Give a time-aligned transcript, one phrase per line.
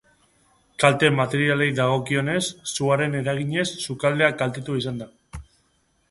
[0.83, 5.09] Kalte materialei dagokienez, suaren eraginez sukaldea kaltetua izan da.